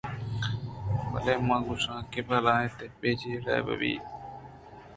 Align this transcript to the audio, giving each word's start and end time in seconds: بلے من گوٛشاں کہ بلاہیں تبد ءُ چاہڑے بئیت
بلے 1.11 1.35
من 1.47 1.59
گوٛشاں 1.65 1.99
کہ 2.11 2.19
بلاہیں 2.27 2.73
تبد 2.77 3.19
ءُ 3.29 3.43
چاہڑے 3.43 3.61
بئیت 3.79 4.05